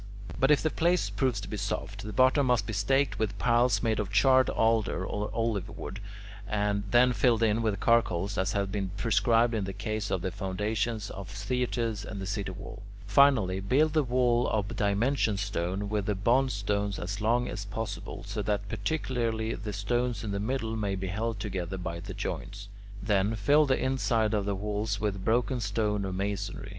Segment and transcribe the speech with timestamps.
[0.39, 3.83] But if the place proves to be soft, the bottom must be staked with piles
[3.83, 5.99] made of charred alder or olive wood,
[6.47, 10.31] and then filled in with charcoal as has been prescribed in the case of the
[10.31, 12.81] foundations of theatres and the city wall.
[13.05, 18.23] Finally, build the wall of dimension stone, with the bond stones as long as possible,
[18.25, 22.69] so that particularly the stones in the middle may be held together by the joints.
[23.03, 26.69] Then, fill the inside of the wall with broken stone or masonry.